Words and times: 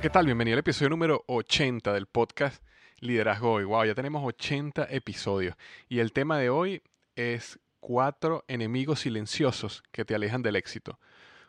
¿Qué 0.00 0.10
tal? 0.10 0.26
Bienvenido 0.26 0.54
al 0.54 0.60
episodio 0.60 0.90
número 0.90 1.24
80 1.26 1.92
del 1.92 2.06
podcast 2.06 2.62
Liderazgo 3.00 3.54
Hoy. 3.54 3.64
Wow, 3.64 3.84
ya 3.84 3.96
tenemos 3.96 4.24
80 4.24 4.86
episodios. 4.90 5.56
Y 5.88 5.98
el 5.98 6.12
tema 6.12 6.38
de 6.38 6.50
hoy 6.50 6.82
es 7.16 7.58
cuatro 7.80 8.44
enemigos 8.46 9.00
silenciosos 9.00 9.82
que 9.90 10.04
te 10.04 10.14
alejan 10.14 10.42
del 10.42 10.54
éxito. 10.54 11.00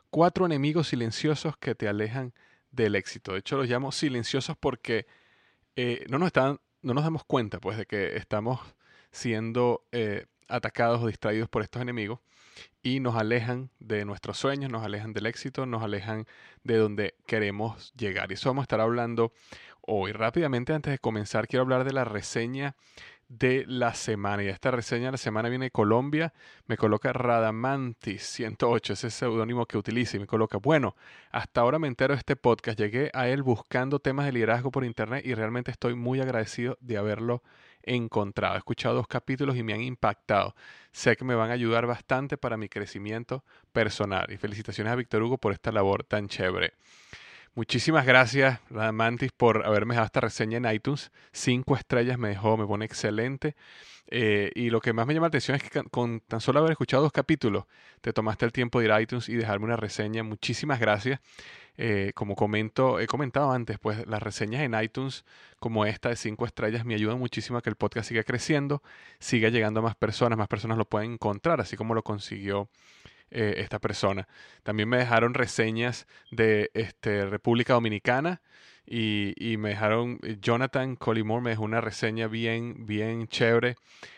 Cuatro 0.10 0.48
enemigos 0.48 0.88
silenciosos 0.88 1.58
que 1.58 1.76
te 1.76 1.88
alejan 1.88 2.34
del 2.72 2.96
éxito. 2.96 3.34
De 3.34 3.40
hecho, 3.40 3.56
los 3.56 3.70
llamo 3.70 3.92
silenciosos 3.92 4.58
porque 4.58 5.06
eh, 5.76 6.06
no, 6.10 6.18
nos 6.18 6.28
están, 6.28 6.60
no 6.82 6.96
nos 6.96 7.04
damos 7.04 7.26
cuenta 7.26 7.60
pues, 7.60 7.78
de 7.78 7.86
que 7.86 8.18
estamos 8.18 8.60
siendo 9.12 9.86
eh, 9.92 10.26
atacados 10.50 11.02
o 11.02 11.08
distraídos 11.08 11.50
por 11.50 11.62
estos 11.62 11.82
enemigos 11.82 12.20
y 12.82 13.00
nos 13.00 13.16
alejan 13.16 13.70
de 13.80 14.06
nuestros 14.06 14.38
sueños, 14.38 14.72
nos 14.72 14.84
alejan 14.84 15.14
del 15.14 15.26
éxito, 15.26 15.66
nos 15.66 15.84
alejan 15.84 16.26
de 16.64 16.78
donde 16.78 17.16
queremos 17.26 17.94
llegar. 17.94 18.32
Y 18.32 18.36
eso 18.36 18.50
vamos 18.50 18.64
a 18.64 18.64
estar 18.64 18.82
hablando 18.82 19.34
hoy. 19.82 20.12
Rápidamente, 20.12 20.74
antes 20.74 20.92
de 20.92 21.00
comenzar, 21.00 21.48
quiero 21.48 21.64
hablar 21.64 21.84
de 21.84 21.94
la 21.94 22.06
reseña 22.06 22.76
de 23.28 23.64
la 23.68 23.94
semana. 23.94 24.44
Y 24.44 24.48
esta 24.48 24.72
reseña 24.72 25.06
de 25.06 25.12
la 25.14 25.18
semana 25.18 25.50
viene 25.50 25.66
de 25.66 25.72
Colombia. 25.72 26.34
Me 26.66 26.78
coloca 26.78 27.14
Radamantis 27.14 28.24
108, 28.24 28.94
ese 28.94 29.12
seudónimo 29.12 29.66
que 29.66 29.78
utiliza. 29.78 30.18
Y 30.18 30.22
me 30.22 30.28
coloca, 30.28 30.58
bueno, 30.58 30.96
hasta 31.32 31.62
ahora 31.62 31.80
me 31.80 31.88
entero 31.88 32.14
de 32.14 32.20
este 32.20 32.36
podcast. 32.36 32.78
Llegué 32.80 33.12
a 33.14 33.30
él 33.30 33.44
buscando 33.44 34.00
temas 34.00 34.26
de 34.26 34.32
liderazgo 34.32 34.72
por 34.72 34.84
internet 34.84 35.26
y 35.26 35.34
realmente 35.36 35.72
estoy 35.72 35.96
muy 35.96 36.22
agradecido 36.22 36.78
de 36.82 36.98
haberlo 36.98 37.44
encontrado. 37.84 38.56
He 38.56 38.58
escuchado 38.60 38.96
dos 38.96 39.08
capítulos 39.08 39.56
y 39.56 39.64
me 39.64 39.74
han 39.74 39.82
impactado. 39.82 40.56
Sé 40.92 41.16
que 41.16 41.26
me 41.26 41.36
van 41.36 41.50
a 41.50 41.54
ayudar 41.54 41.86
bastante 41.86 42.38
para 42.38 42.58
mi 42.58 42.70
crecimiento 42.70 43.44
personal. 43.72 44.32
Y 44.32 44.38
felicitaciones 44.38 44.92
a 44.94 44.96
Víctor 44.96 45.24
Hugo 45.24 45.38
por 45.38 45.54
esta 45.54 45.72
labor 45.72 46.04
tan 46.04 46.28
chévere. 46.28 46.74
Muchísimas 47.56 48.06
gracias, 48.06 48.60
Radamantis, 48.70 49.32
por 49.32 49.66
haberme 49.66 49.94
dejado 49.94 50.06
esta 50.06 50.22
reseña 50.22 50.58
en 50.58 50.72
iTunes. 50.72 51.12
Cinco 51.32 51.76
estrellas 51.76 52.18
me 52.18 52.30
dejó, 52.30 52.58
me 52.58 52.66
pone 52.66 52.86
excelente. 52.86 53.56
Eh, 54.12 54.52
y 54.56 54.70
lo 54.70 54.82
que 54.82 54.94
más 54.94 55.06
me 55.06 55.14
llama 55.14 55.26
la 55.26 55.30
atención 55.30 55.56
es 55.56 55.64
que 55.64 55.84
con 55.84 56.20
tan 56.22 56.42
solo 56.42 56.60
haber 56.60 56.72
escuchado 56.72 57.04
dos 57.04 57.12
capítulos, 57.12 57.66
te 58.02 58.14
tomaste 58.14 58.46
el 58.46 58.52
tiempo 58.52 58.80
de 58.80 58.86
ir 58.86 58.92
a 58.92 59.02
iTunes 59.02 59.30
y 59.30 59.36
dejarme 59.36 59.66
una 59.66 59.76
reseña. 59.78 60.24
Muchísimas 60.24 60.80
gracias. 60.80 61.20
Eh, 61.78 62.12
como 62.14 62.36
comento, 62.36 63.00
he 63.00 63.08
comentado 63.08 63.52
antes, 63.52 63.80
pues 63.80 64.06
las 64.06 64.22
reseñas 64.22 64.64
en 64.64 64.74
iTunes 64.82 65.24
como 65.60 65.86
esta 65.86 66.10
de 66.10 66.18
cinco 66.18 66.46
estrellas 66.46 66.84
me 66.86 66.94
ayudan 66.94 67.20
muchísimo 67.20 67.58
a 67.58 67.62
que 67.62 67.70
el 67.70 67.78
podcast 67.78 68.10
siga 68.10 68.24
creciendo, 68.24 68.84
siga 69.20 69.50
llegando 69.50 69.80
a 69.80 69.84
más 69.84 69.96
personas, 69.96 70.38
más 70.38 70.50
personas 70.50 70.78
lo 70.78 70.86
pueden 70.86 71.14
encontrar, 71.14 71.62
así 71.62 71.78
como 71.78 71.94
lo 71.94 72.04
consiguió 72.04 72.68
eh, 73.32 73.56
esta 73.58 73.80
persona. 73.80 74.28
También 74.64 74.90
me 74.90 74.98
dejaron 74.98 75.34
reseñas 75.34 76.08
de 76.32 76.72
este, 76.74 77.26
República 77.26 77.74
Dominicana 77.74 78.42
y, 78.86 79.34
y, 79.38 79.58
me 79.58 79.70
dejaron, 79.70 80.20
Jonathan 80.42 80.96
Collymore 80.96 81.44
me 81.44 81.50
dejó 81.52 81.64
una 81.64 81.80
reseña 81.80 82.28
bien, 82.28 82.88
bien 82.88 83.28
chévere. 83.28 83.76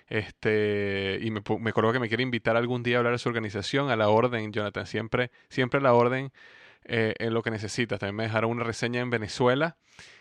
Este, 0.08 1.20
y 1.22 1.30
me, 1.30 1.42
me 1.60 1.74
que 1.74 2.00
me 2.00 2.08
quiere 2.08 2.24
invitar 2.24 2.56
algún 2.56 2.84
día 2.84 2.96
a 2.96 3.00
hablar 3.00 3.14
de 3.14 3.20
su 3.20 3.28
organización, 3.28 3.90
a 3.90 3.98
la 3.98 4.08
orden, 4.08 4.54
Jonathan, 4.54 4.86
siempre, 4.86 5.32
siempre 5.50 5.80
a 5.80 5.84
la 5.84 5.94
orden 5.94 6.32
eh, 6.86 7.14
en 7.20 7.34
lo 7.34 7.44
que 7.44 7.52
necesitas. 7.52 8.00
También 8.00 8.16
me 8.16 8.24
dejaron 8.24 8.52
una 8.52 8.64
reseña 8.64 9.02
en 9.02 9.10
Venezuela, 9.10 9.78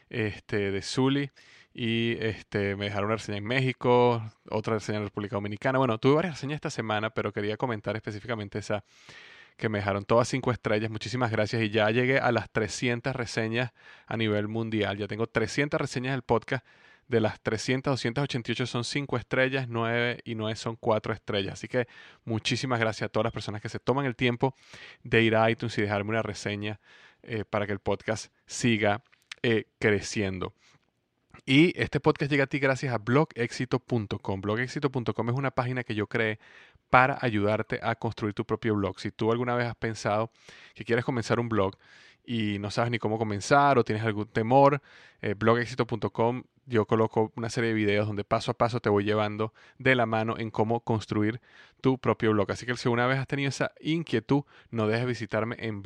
este, 0.09 0.71
de 0.71 0.83
Zully, 0.83 1.31
y 1.73 2.17
este, 2.21 2.77
me 2.77 2.87
dejaron 2.87 3.07
una 3.07 3.17
reseña 3.17 3.39
en 3.39 3.45
México, 3.45 4.23
otra 4.51 4.75
reseña 4.75 4.99
en 4.99 5.05
República 5.05 5.37
Dominicana. 5.37 5.79
Bueno, 5.79 5.99
tuve 5.99 6.15
varias 6.15 6.35
reseñas 6.35 6.57
esta 6.57 6.71
semana, 6.71 7.11
pero 7.11 7.33
quería 7.33 7.57
comentar 7.57 7.97
específicamente 7.97 8.59
esa 8.59 8.85
que 9.57 9.69
me 9.69 9.79
dejaron 9.79 10.05
todas 10.05 10.29
cinco 10.29 10.51
estrellas. 10.53 10.91
Muchísimas 10.91 11.31
gracias. 11.31 11.63
Y 11.63 11.71
ya 11.71 11.91
llegué 11.91 12.19
a 12.19 12.33
las 12.33 12.51
300 12.51 13.15
reseñas 13.15 13.73
a 14.07 14.17
nivel 14.17 14.49
mundial. 14.49 14.97
Ya 14.97 15.07
tengo 15.07 15.27
300 15.27 15.81
reseñas 15.81 16.13
del 16.13 16.23
podcast 16.23 16.65
de 17.11 17.21
las 17.21 17.41
300, 17.41 17.93
288 17.93 18.67
son 18.67 18.85
5 18.85 19.17
estrellas, 19.17 19.67
9 19.69 20.21
y 20.25 20.37
9 20.37 20.55
son 20.57 20.77
4 20.77 21.13
estrellas. 21.13 21.55
Así 21.55 21.67
que 21.67 21.89
muchísimas 22.25 22.79
gracias 22.79 23.09
a 23.09 23.09
todas 23.11 23.25
las 23.25 23.33
personas 23.33 23.61
que 23.61 23.69
se 23.69 23.81
toman 23.81 24.07
el 24.07 24.15
tiempo 24.15 24.55
de 25.03 25.23
ir 25.23 25.35
a 25.35 25.51
iTunes 25.51 25.77
y 25.79 25.83
dejarme 25.83 26.11
una 26.11 26.23
reseña 26.23 26.81
eh, 27.23 27.45
para 27.45 27.67
que 27.67 27.73
el 27.73 27.81
podcast 27.81 28.33
siga 28.47 29.03
eh, 29.43 29.65
creciendo. 29.81 30.55
Y 31.47 31.73
este 31.81 32.01
podcast 32.01 32.31
llega 32.31 32.45
a 32.45 32.47
ti 32.47 32.59
gracias 32.59 32.93
a 32.93 32.99
blogexito.com. 32.99 34.41
Blogexito.com 34.41 35.29
es 35.29 35.35
una 35.35 35.51
página 35.51 35.85
que 35.85 35.95
yo 35.95 36.07
creé 36.07 36.39
para 36.91 37.19
ayudarte 37.21 37.81
a 37.83 37.95
construir 37.95 38.35
tu 38.35 38.45
propio 38.45 38.75
blog. 38.75 39.01
Si 39.01 39.11
tú 39.11 39.31
alguna 39.33 39.55
vez 39.55 39.67
has 39.67 39.77
pensado 39.77 40.31
que 40.75 40.85
quieres 40.85 41.05
comenzar 41.05 41.41
un 41.41 41.49
blog 41.49 41.77
y 42.25 42.59
no 42.59 42.71
sabes 42.71 42.91
ni 42.91 42.99
cómo 42.99 43.19
comenzar 43.19 43.79
o 43.79 43.85
tienes 43.85 44.05
algún 44.05 44.27
temor, 44.27 44.83
eh, 45.23 45.35
blogexito.com 45.35 46.45
yo 46.67 46.87
coloco 46.87 47.33
una 47.37 47.51
serie 47.51 47.71
de 47.71 47.75
videos 47.75 48.07
donde 48.07 48.23
paso 48.23 48.53
a 48.53 48.55
paso 48.55 48.81
te 48.81 48.89
voy 48.89 49.05
llevando 49.05 49.53
de 49.79 49.97
la 49.97 50.07
mano 50.07 50.37
en 50.39 50.51
cómo 50.51 50.81
construir 50.81 51.41
tu 51.81 51.99
propio 51.99 52.31
blog. 52.31 52.53
Así 52.53 52.65
que 52.65 52.77
si 52.77 52.89
una 52.89 53.07
vez 53.07 53.19
has 53.19 53.27
tenido 53.27 53.49
esa 53.49 53.73
inquietud, 53.81 54.45
no 54.71 54.87
dejes 54.87 55.07
visitarme 55.07 55.57
en 55.59 55.83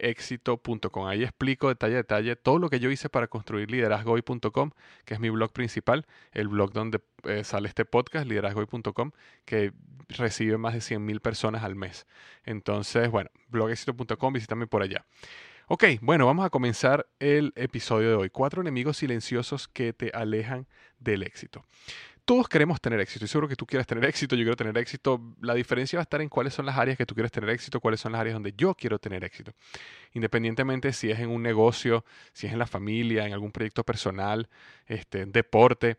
blogexito.com. 0.00 1.06
Ahí 1.06 1.22
explico 1.22 1.68
detalle 1.68 1.94
a 1.94 1.98
detalle 1.98 2.36
todo 2.36 2.58
lo 2.58 2.70
que 2.70 2.80
yo 2.80 2.90
hice 2.90 3.08
para 3.08 3.28
construir 3.28 3.70
liderazgoy.com, 3.70 4.70
que 5.04 5.14
es 5.14 5.20
mi 5.20 5.30
blog 5.30 5.52
principal, 5.52 6.06
el 6.32 6.48
blog 6.48 6.72
donde 6.72 7.00
eh, 7.24 7.44
sale 7.44 7.68
este 7.68 7.84
podcast, 7.84 8.26
liderazgoy.com, 8.26 9.12
que 9.44 9.72
recibe 10.08 10.58
más 10.58 10.74
de 10.74 10.80
100.000 10.80 11.20
personas 11.20 11.62
al 11.62 11.76
mes. 11.76 12.06
Entonces, 12.44 13.10
bueno, 13.10 13.30
blogexito.com, 13.48 14.32
visítame 14.32 14.66
por 14.66 14.82
allá. 14.82 15.04
Ok, 15.68 15.84
bueno, 16.00 16.26
vamos 16.26 16.44
a 16.44 16.50
comenzar 16.50 17.06
el 17.20 17.52
episodio 17.54 18.08
de 18.08 18.14
hoy. 18.16 18.30
Cuatro 18.30 18.60
enemigos 18.60 18.96
silenciosos 18.96 19.68
que 19.68 19.92
te 19.92 20.10
alejan 20.12 20.66
del 20.98 21.22
éxito. 21.22 21.64
Todos 22.30 22.48
queremos 22.48 22.80
tener 22.80 23.00
éxito. 23.00 23.24
Estoy 23.24 23.32
seguro 23.32 23.48
que 23.48 23.56
tú 23.56 23.66
quieres 23.66 23.88
tener 23.88 24.04
éxito, 24.04 24.36
yo 24.36 24.44
quiero 24.44 24.54
tener 24.54 24.78
éxito. 24.78 25.20
La 25.40 25.52
diferencia 25.52 25.96
va 25.96 26.02
a 26.02 26.04
estar 26.04 26.20
en 26.20 26.28
cuáles 26.28 26.54
son 26.54 26.64
las 26.64 26.78
áreas 26.78 26.96
que 26.96 27.04
tú 27.04 27.12
quieres 27.12 27.32
tener 27.32 27.50
éxito, 27.50 27.80
cuáles 27.80 28.00
son 28.00 28.12
las 28.12 28.20
áreas 28.20 28.34
donde 28.34 28.54
yo 28.56 28.72
quiero 28.76 29.00
tener 29.00 29.24
éxito. 29.24 29.50
Independientemente 30.12 30.92
si 30.92 31.10
es 31.10 31.18
en 31.18 31.28
un 31.28 31.42
negocio, 31.42 32.04
si 32.32 32.46
es 32.46 32.52
en 32.52 32.60
la 32.60 32.68
familia, 32.68 33.26
en 33.26 33.32
algún 33.32 33.50
proyecto 33.50 33.82
personal, 33.82 34.48
este, 34.86 35.26
deporte. 35.26 35.96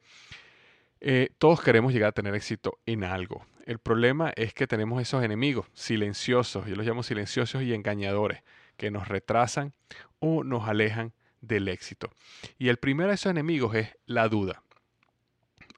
Eh, 1.02 1.32
todos 1.38 1.62
queremos 1.62 1.92
llegar 1.92 2.08
a 2.08 2.14
tener 2.14 2.34
éxito 2.34 2.80
en 2.86 3.04
algo. 3.04 3.46
El 3.66 3.80
problema 3.80 4.32
es 4.38 4.54
que 4.54 4.68
tenemos 4.68 5.02
esos 5.02 5.26
enemigos 5.26 5.68
silenciosos, 5.74 6.66
yo 6.66 6.78
los 6.78 6.86
llamo 6.86 7.04
silenciosos 7.04 7.62
y 7.62 7.74
engañadores, 7.74 8.42
que 8.78 8.90
nos 8.90 9.10
retrasan 9.10 9.74
o 10.20 10.46
nos 10.46 10.70
alejan 10.70 11.12
del 11.42 11.68
éxito. 11.68 12.10
Y 12.58 12.70
el 12.70 12.78
primero 12.78 13.10
de 13.10 13.16
esos 13.16 13.32
enemigos 13.32 13.76
es 13.76 13.90
la 14.06 14.30
duda. 14.30 14.64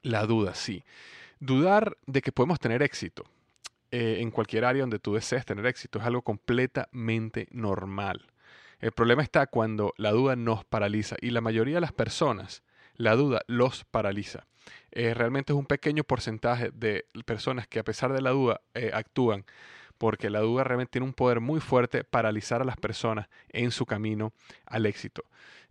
La 0.04 0.26
duda, 0.26 0.54
sí. 0.54 0.84
Dudar 1.40 1.96
de 2.06 2.20
que 2.20 2.30
podemos 2.30 2.60
tener 2.60 2.82
éxito 2.82 3.24
eh, 3.90 4.18
en 4.20 4.30
cualquier 4.30 4.66
área 4.66 4.82
donde 4.82 4.98
tú 4.98 5.14
desees 5.14 5.46
tener 5.46 5.64
éxito 5.64 5.98
es 5.98 6.04
algo 6.04 6.20
completamente 6.20 7.48
normal. 7.50 8.26
El 8.80 8.92
problema 8.92 9.22
está 9.22 9.46
cuando 9.46 9.94
la 9.96 10.12
duda 10.12 10.36
nos 10.36 10.62
paraliza 10.66 11.16
y 11.22 11.30
la 11.30 11.40
mayoría 11.40 11.76
de 11.76 11.80
las 11.80 11.92
personas, 11.92 12.62
la 12.96 13.16
duda 13.16 13.40
los 13.46 13.84
paraliza. 13.84 14.46
Eh, 14.90 15.14
realmente 15.14 15.54
es 15.54 15.58
un 15.58 15.64
pequeño 15.64 16.04
porcentaje 16.04 16.70
de 16.70 17.06
personas 17.24 17.66
que 17.66 17.78
a 17.78 17.84
pesar 17.84 18.12
de 18.12 18.20
la 18.20 18.30
duda 18.30 18.60
eh, 18.74 18.90
actúan 18.92 19.46
porque 19.96 20.28
la 20.28 20.40
duda 20.40 20.64
realmente 20.64 20.92
tiene 20.92 21.06
un 21.06 21.14
poder 21.14 21.40
muy 21.40 21.60
fuerte 21.60 22.04
paralizar 22.04 22.60
a 22.60 22.66
las 22.66 22.76
personas 22.76 23.28
en 23.48 23.70
su 23.70 23.86
camino 23.86 24.34
al 24.66 24.84
éxito. 24.84 25.24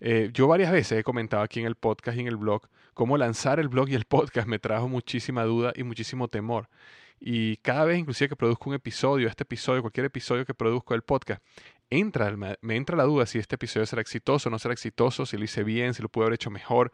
Eh, 0.05 0.31
yo 0.33 0.47
varias 0.50 0.69
veces 0.69 1.00
he 1.00 1.03
comentado 1.03 1.44
aquí 1.44 1.61
en 1.61 1.65
el 1.65 1.75
podcast 1.75 2.17
y 2.17 2.19
en 2.19 2.27
el 2.27 2.35
blog 2.35 2.67
cómo 2.94 3.17
lanzar 3.17 3.61
el 3.61 3.69
blog 3.69 3.88
y 3.88 3.95
el 3.95 4.03
podcast 4.03 4.50
me 4.50 4.59
trajo 4.59 4.89
muchísima 4.89 5.45
duda 5.45 5.71
y 5.77 5.83
muchísimo 5.83 6.27
temor. 6.27 6.67
Y 7.21 7.55
cada 7.57 7.85
vez 7.85 8.00
inclusive 8.00 8.27
que 8.27 8.35
produzco 8.35 8.69
un 8.69 8.75
episodio, 8.75 9.29
este 9.29 9.44
episodio, 9.44 9.81
cualquier 9.81 10.07
episodio 10.07 10.45
que 10.45 10.53
produzco 10.53 10.94
del 10.94 11.03
podcast, 11.03 11.41
entra, 11.89 12.35
me 12.35 12.75
entra 12.75 12.97
la 12.97 13.05
duda 13.05 13.25
si 13.25 13.39
este 13.39 13.55
episodio 13.55 13.85
será 13.85 14.01
exitoso 14.01 14.50
no 14.50 14.59
será 14.59 14.73
exitoso, 14.73 15.25
si 15.25 15.38
lo 15.38 15.45
hice 15.45 15.63
bien, 15.63 15.94
si 15.94 16.01
lo 16.01 16.09
pude 16.09 16.25
haber 16.25 16.33
hecho 16.33 16.51
mejor. 16.51 16.91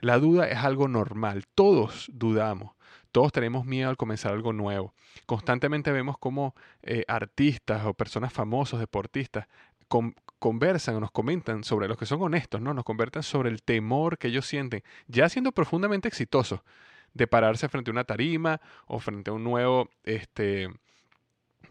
La 0.00 0.18
duda 0.18 0.48
es 0.48 0.56
algo 0.56 0.88
normal, 0.88 1.44
todos 1.54 2.10
dudamos. 2.10 2.72
Todos 3.12 3.32
tenemos 3.32 3.66
miedo 3.66 3.90
al 3.90 3.98
comenzar 3.98 4.32
algo 4.32 4.54
nuevo. 4.54 4.94
Constantemente 5.26 5.92
vemos 5.92 6.16
cómo 6.16 6.54
eh, 6.82 7.04
artistas 7.06 7.84
o 7.84 7.92
personas 7.92 8.32
famosos, 8.32 8.80
deportistas, 8.80 9.46
conversan 10.40 10.96
o 10.96 11.00
nos 11.00 11.12
comentan 11.12 11.62
sobre 11.62 11.86
los 11.86 11.96
que 11.96 12.06
son 12.06 12.20
honestos, 12.20 12.60
¿no? 12.60 12.74
Nos 12.74 12.84
conversan 12.84 13.22
sobre 13.22 13.50
el 13.50 13.62
temor 13.62 14.18
que 14.18 14.28
ellos 14.28 14.46
sienten, 14.46 14.82
ya 15.06 15.28
siendo 15.28 15.52
profundamente 15.52 16.08
exitosos, 16.08 16.60
de 17.14 17.28
pararse 17.28 17.68
frente 17.68 17.90
a 17.90 17.92
una 17.92 18.04
tarima 18.04 18.60
o 18.86 18.98
frente 18.98 19.30
a 19.30 19.34
un 19.34 19.44
nuevo 19.44 19.90
este, 20.02 20.68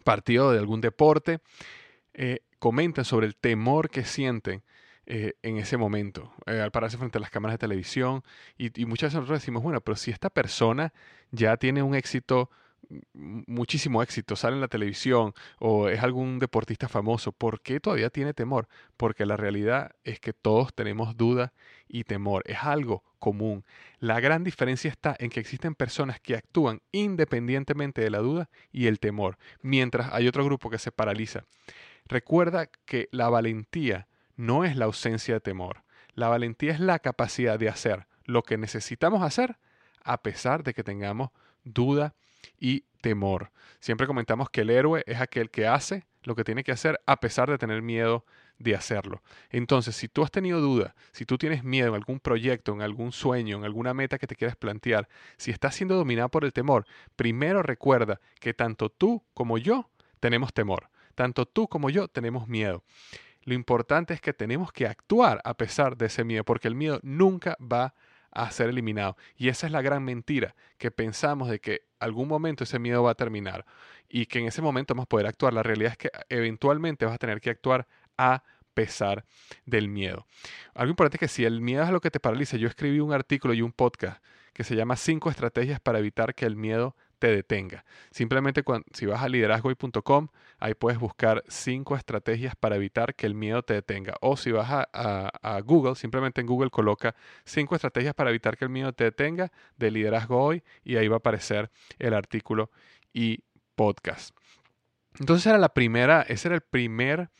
partido 0.04 0.52
de 0.52 0.58
algún 0.58 0.80
deporte. 0.80 1.40
Eh, 2.14 2.40
comentan 2.58 3.04
sobre 3.04 3.26
el 3.26 3.36
temor 3.36 3.90
que 3.90 4.04
sienten 4.04 4.62
eh, 5.06 5.34
en 5.42 5.56
ese 5.56 5.76
momento, 5.76 6.32
eh, 6.46 6.60
al 6.60 6.70
pararse 6.70 6.96
frente 6.96 7.18
a 7.18 7.20
las 7.20 7.30
cámaras 7.30 7.54
de 7.54 7.58
televisión. 7.58 8.22
Y, 8.56 8.70
muchas 8.84 9.08
veces 9.08 9.14
nosotros 9.16 9.40
decimos, 9.40 9.62
bueno, 9.62 9.80
pero 9.80 9.96
si 9.96 10.12
esta 10.12 10.30
persona 10.30 10.92
ya 11.32 11.56
tiene 11.56 11.82
un 11.82 11.94
éxito, 11.94 12.50
muchísimo 13.12 14.02
éxito, 14.02 14.36
sale 14.36 14.54
en 14.54 14.60
la 14.60 14.68
televisión 14.68 15.32
o 15.58 15.88
es 15.88 16.02
algún 16.02 16.38
deportista 16.38 16.88
famoso, 16.88 17.32
¿por 17.32 17.60
qué 17.60 17.80
todavía 17.80 18.10
tiene 18.10 18.34
temor? 18.34 18.68
Porque 18.96 19.26
la 19.26 19.36
realidad 19.36 19.92
es 20.04 20.20
que 20.20 20.32
todos 20.32 20.74
tenemos 20.74 21.16
duda 21.16 21.52
y 21.88 22.04
temor, 22.04 22.42
es 22.46 22.58
algo 22.62 23.04
común. 23.18 23.64
La 23.98 24.20
gran 24.20 24.44
diferencia 24.44 24.90
está 24.90 25.16
en 25.18 25.30
que 25.30 25.40
existen 25.40 25.74
personas 25.74 26.20
que 26.20 26.36
actúan 26.36 26.82
independientemente 26.92 28.00
de 28.00 28.10
la 28.10 28.18
duda 28.18 28.50
y 28.72 28.86
el 28.86 28.98
temor, 28.98 29.38
mientras 29.62 30.12
hay 30.12 30.26
otro 30.26 30.44
grupo 30.44 30.70
que 30.70 30.78
se 30.78 30.92
paraliza. 30.92 31.44
Recuerda 32.06 32.66
que 32.86 33.08
la 33.12 33.28
valentía 33.28 34.08
no 34.36 34.64
es 34.64 34.76
la 34.76 34.86
ausencia 34.86 35.34
de 35.34 35.40
temor. 35.40 35.84
La 36.14 36.28
valentía 36.28 36.72
es 36.72 36.80
la 36.80 36.98
capacidad 36.98 37.58
de 37.58 37.68
hacer 37.68 38.06
lo 38.24 38.42
que 38.42 38.58
necesitamos 38.58 39.22
hacer 39.22 39.58
a 40.02 40.22
pesar 40.22 40.62
de 40.62 40.74
que 40.74 40.82
tengamos 40.82 41.30
duda 41.64 42.14
y 42.58 42.84
temor. 43.00 43.50
Siempre 43.80 44.06
comentamos 44.06 44.50
que 44.50 44.62
el 44.62 44.70
héroe 44.70 45.02
es 45.06 45.20
aquel 45.20 45.50
que 45.50 45.66
hace 45.66 46.06
lo 46.22 46.34
que 46.34 46.44
tiene 46.44 46.64
que 46.64 46.72
hacer 46.72 47.00
a 47.06 47.18
pesar 47.18 47.50
de 47.50 47.58
tener 47.58 47.82
miedo 47.82 48.24
de 48.58 48.74
hacerlo. 48.74 49.22
Entonces, 49.48 49.96
si 49.96 50.08
tú 50.08 50.22
has 50.22 50.30
tenido 50.30 50.60
duda, 50.60 50.94
si 51.12 51.24
tú 51.24 51.38
tienes 51.38 51.64
miedo 51.64 51.88
en 51.88 51.94
algún 51.94 52.20
proyecto, 52.20 52.72
en 52.72 52.82
algún 52.82 53.10
sueño, 53.10 53.56
en 53.56 53.64
alguna 53.64 53.94
meta 53.94 54.18
que 54.18 54.26
te 54.26 54.36
quieras 54.36 54.56
plantear, 54.56 55.08
si 55.38 55.50
estás 55.50 55.74
siendo 55.74 55.96
dominado 55.96 56.28
por 56.28 56.44
el 56.44 56.52
temor, 56.52 56.84
primero 57.16 57.62
recuerda 57.62 58.20
que 58.38 58.52
tanto 58.52 58.90
tú 58.90 59.24
como 59.32 59.56
yo 59.56 59.88
tenemos 60.20 60.52
temor, 60.52 60.90
tanto 61.14 61.46
tú 61.46 61.68
como 61.68 61.88
yo 61.88 62.08
tenemos 62.08 62.48
miedo. 62.48 62.84
Lo 63.44 63.54
importante 63.54 64.12
es 64.12 64.20
que 64.20 64.34
tenemos 64.34 64.70
que 64.72 64.86
actuar 64.86 65.40
a 65.44 65.54
pesar 65.54 65.96
de 65.96 66.06
ese 66.06 66.24
miedo, 66.24 66.44
porque 66.44 66.68
el 66.68 66.74
miedo 66.74 67.00
nunca 67.02 67.56
va 67.60 67.84
a 67.84 67.94
ser 68.50 68.68
eliminado. 68.68 69.16
Y 69.36 69.48
esa 69.48 69.66
es 69.66 69.72
la 69.72 69.82
gran 69.82 70.04
mentira, 70.04 70.54
que 70.78 70.90
pensamos 70.90 71.48
de 71.48 71.60
que 71.60 71.82
algún 71.98 72.28
momento 72.28 72.64
ese 72.64 72.78
miedo 72.78 73.02
va 73.02 73.12
a 73.12 73.14
terminar 73.14 73.66
y 74.08 74.26
que 74.26 74.38
en 74.38 74.46
ese 74.46 74.62
momento 74.62 74.94
vamos 74.94 75.04
a 75.04 75.08
poder 75.08 75.26
actuar. 75.26 75.52
La 75.52 75.62
realidad 75.62 75.92
es 75.92 75.98
que 75.98 76.10
eventualmente 76.28 77.04
vas 77.04 77.14
a 77.14 77.18
tener 77.18 77.40
que 77.40 77.50
actuar 77.50 77.86
a 78.16 78.42
pesar 78.74 79.24
del 79.66 79.88
miedo. 79.88 80.26
Algo 80.74 80.90
importante 80.90 81.16
es 81.16 81.20
que 81.20 81.28
si 81.28 81.44
el 81.44 81.60
miedo 81.60 81.82
es 81.84 81.90
lo 81.90 82.00
que 82.00 82.10
te 82.10 82.20
paraliza, 82.20 82.56
yo 82.56 82.68
escribí 82.68 83.00
un 83.00 83.12
artículo 83.12 83.54
y 83.54 83.62
un 83.62 83.72
podcast 83.72 84.22
que 84.52 84.64
se 84.64 84.74
llama 84.74 84.96
Cinco 84.96 85.30
estrategias 85.30 85.80
para 85.80 85.98
evitar 85.98 86.34
que 86.34 86.46
el 86.46 86.56
miedo 86.56 86.96
te 87.20 87.28
detenga. 87.28 87.84
Simplemente 88.10 88.64
cuando, 88.64 88.86
si 88.92 89.06
vas 89.06 89.22
a 89.22 89.28
liderazgoy.com, 89.28 90.28
ahí 90.58 90.74
puedes 90.74 90.98
buscar 90.98 91.44
cinco 91.46 91.94
estrategias 91.94 92.56
para 92.56 92.76
evitar 92.76 93.14
que 93.14 93.26
el 93.26 93.34
miedo 93.34 93.62
te 93.62 93.74
detenga. 93.74 94.14
O 94.20 94.36
si 94.36 94.50
vas 94.50 94.68
a, 94.70 95.60
Google, 95.64 95.94
simplemente 95.94 96.40
en 96.40 96.48
Google 96.48 96.70
coloca 96.70 97.14
cinco 97.44 97.76
estrategias 97.76 98.14
para 98.14 98.30
evitar 98.30 98.56
que 98.56 98.64
el 98.64 98.70
miedo 98.70 98.92
te 98.92 99.04
detenga 99.04 99.52
de 99.76 99.90
liderazgo 99.90 100.42
hoy 100.42 100.64
y 100.82 100.96
ahí 100.96 101.06
va 101.06 101.16
a 101.16 101.18
aparecer 101.18 101.70
el 101.98 102.14
artículo 102.14 102.70
y 103.12 103.44
podcast. 103.76 104.34
Entonces 105.18 105.46
era 105.46 105.58
la 105.58 105.74
primera, 105.74 106.22
ese 106.22 106.48
era 106.48 106.54
el 106.54 106.62
primer 106.62 107.30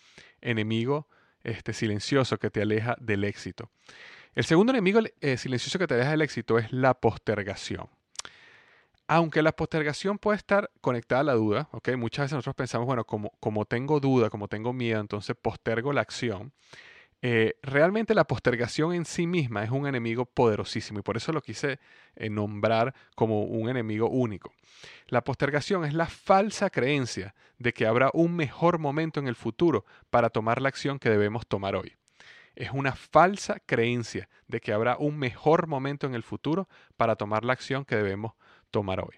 enemigo 0.43 1.09
este, 1.43 1.73
silencioso 1.73 2.39
que 2.39 2.51
te 2.51 2.61
aleja 2.61 2.97
del 3.01 3.25
éxito. 3.25 3.71
El 4.35 4.45
segundo 4.45 4.73
enemigo 4.73 5.01
eh, 5.21 5.37
silencioso 5.39 5.79
que 5.79 5.87
te 5.87 5.95
aleja 5.95 6.11
del 6.11 6.23
éxito 6.23 6.59
es 6.59 6.71
la 6.71 6.95
postergación. 6.95 7.89
Aunque 9.13 9.43
la 9.43 9.51
postergación 9.51 10.19
puede 10.19 10.37
estar 10.37 10.71
conectada 10.81 11.23
a 11.23 11.25
la 11.25 11.33
duda, 11.35 11.69
¿ok? 11.73 11.97
Muchas 11.97 12.27
veces 12.27 12.35
nosotros 12.35 12.55
pensamos, 12.55 12.87
bueno, 12.87 13.05
como, 13.05 13.33
como 13.41 13.65
tengo 13.65 13.99
duda, 13.99 14.31
como 14.31 14.47
tengo 14.47 14.73
miedo, 14.73 15.01
entonces 15.01 15.35
postergo 15.35 15.93
la 15.93 16.03
acción. 16.03 16.53
Eh, 17.21 17.57
realmente 17.61 18.15
la 18.15 18.23
postergación 18.23 18.95
en 18.95 19.05
sí 19.05 19.27
misma 19.27 19.65
es 19.65 19.71
un 19.73 19.89
enemigo 19.89 20.27
poderosísimo 20.27 21.01
y 21.01 21.03
por 21.03 21.17
eso 21.17 21.33
lo 21.33 21.43
quise 21.43 21.81
eh, 22.15 22.31
nombrar 22.31 22.95
como 23.17 23.43
un 23.43 23.69
enemigo 23.69 24.09
único. 24.09 24.53
La 25.09 25.25
postergación 25.25 25.85
es 25.85 25.93
la 25.93 26.07
falsa 26.07 26.71
creencia 26.71 27.35
de 27.59 27.73
que 27.73 27.87
habrá 27.87 28.11
un 28.15 28.37
mejor 28.37 28.79
momento 28.79 29.19
en 29.19 29.27
el 29.27 29.35
futuro 29.35 29.87
para 30.11 30.31
tomar 30.31 30.63
la 30.63 30.69
acción 30.69 31.01
que 31.01 31.11
debemos 31.11 31.49
tomar 31.49 31.75
hoy. 31.75 31.97
Es 32.55 32.71
una 32.73 32.93
falsa 32.93 33.59
creencia 33.67 34.29
de 34.47 34.61
que 34.61 34.73
habrá 34.73 34.97
un 34.99 35.19
mejor 35.19 35.67
momento 35.67 36.07
en 36.07 36.15
el 36.15 36.23
futuro 36.23 36.69
para 36.97 37.17
tomar 37.17 37.45
la 37.45 37.55
acción 37.55 37.85
que 37.85 37.97
debemos 37.97 38.35
tomar 38.71 39.01
hoy. 39.01 39.17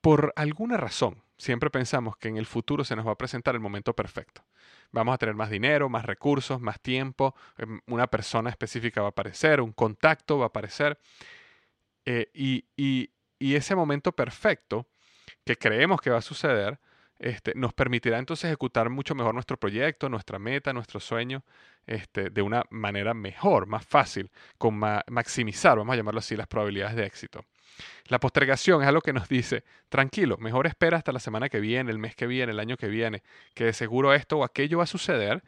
Por 0.00 0.32
alguna 0.36 0.76
razón, 0.76 1.22
siempre 1.38 1.70
pensamos 1.70 2.16
que 2.16 2.28
en 2.28 2.36
el 2.36 2.46
futuro 2.46 2.84
se 2.84 2.96
nos 2.96 3.06
va 3.06 3.12
a 3.12 3.18
presentar 3.18 3.54
el 3.54 3.60
momento 3.60 3.94
perfecto. 3.94 4.44
Vamos 4.92 5.14
a 5.14 5.18
tener 5.18 5.34
más 5.34 5.50
dinero, 5.50 5.88
más 5.88 6.04
recursos, 6.04 6.60
más 6.60 6.80
tiempo, 6.80 7.34
em, 7.58 7.80
una 7.86 8.06
persona 8.06 8.50
específica 8.50 9.00
va 9.00 9.08
a 9.08 9.10
aparecer, 9.10 9.60
un 9.60 9.72
contacto 9.72 10.38
va 10.38 10.44
a 10.44 10.48
aparecer. 10.48 10.98
Eh, 12.04 12.30
y, 12.34 13.10
ese 13.38 13.74
momento 13.76 14.12
perfecto 14.12 14.86
que 15.44 15.56
creemos 15.56 16.00
que 16.00 16.10
va 16.10 16.18
a 16.18 16.22
suceder, 16.22 16.78
este, 17.18 17.52
nos 17.54 17.72
permitirá 17.72 18.18
entonces 18.18 18.46
ejecutar 18.46 18.90
mucho 18.90 19.14
mejor 19.14 19.34
nuestro 19.34 19.56
proyecto, 19.58 20.08
nuestra 20.08 20.38
meta, 20.38 20.72
nuestro 20.72 20.98
sueño, 20.98 21.44
este, 21.86 22.30
de 22.30 22.42
una 22.42 22.64
manera 22.70 23.14
mejor, 23.14 23.66
más 23.66 23.86
fácil, 23.86 24.30
con 24.58 24.74
maximizar, 24.76 25.76
vamos 25.78 25.94
a 25.94 25.96
llamarlo 25.96 26.20
así, 26.20 26.36
las 26.36 26.48
probabilidades 26.48 26.96
de 26.96 27.06
éxito. 27.06 27.44
La 28.06 28.20
postergación 28.20 28.82
es 28.82 28.88
algo 28.88 29.00
que 29.00 29.12
nos 29.12 29.28
dice, 29.28 29.64
tranquilo, 29.88 30.36
mejor 30.38 30.66
espera 30.66 30.98
hasta 30.98 31.12
la 31.12 31.20
semana 31.20 31.48
que 31.48 31.60
viene, 31.60 31.90
el 31.90 31.98
mes 31.98 32.14
que 32.14 32.26
viene, 32.26 32.52
el 32.52 32.60
año 32.60 32.76
que 32.76 32.88
viene, 32.88 33.22
que 33.54 33.64
de 33.64 33.72
seguro 33.72 34.12
esto 34.12 34.38
o 34.38 34.44
aquello 34.44 34.78
va 34.78 34.84
a 34.84 34.88
suceder 34.88 35.42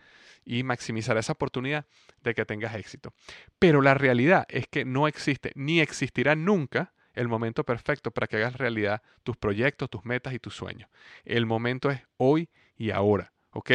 y 0.45 0.63
maximizar 0.63 1.17
esa 1.19 1.33
oportunidad 1.33 1.87
de 2.23 2.35
que 2.35 2.47
tengas 2.47 2.75
éxito. 2.75 3.13
Pero 3.59 3.83
la 3.83 3.95
realidad 3.95 4.47
es 4.49 4.67
que 4.69 4.85
no 4.85 5.09
existe 5.09 5.53
ni 5.55 5.81
existirá 5.81 6.35
nunca 6.35 6.95
el 7.13 7.29
momento 7.29 7.65
perfecto 7.65 8.11
para 8.11 8.27
que 8.27 8.37
hagas 8.37 8.55
realidad 8.55 9.03
tus 9.25 9.37
proyectos, 9.37 9.91
tus 9.91 10.05
metas 10.05 10.35
y 10.35 10.39
tus 10.39 10.55
sueños. 10.55 10.89
El 11.25 11.47
momento 11.47 11.91
es 11.91 12.03
hoy 12.19 12.49
y 12.77 12.91
ahora, 12.91 13.33
¿ok? 13.51 13.71